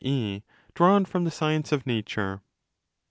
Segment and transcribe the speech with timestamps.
[0.03, 0.41] e.
[0.73, 2.41] drawn from the science of nature.